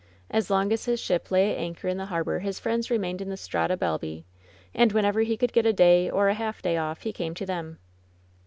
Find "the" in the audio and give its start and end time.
1.97-2.07, 3.29-3.37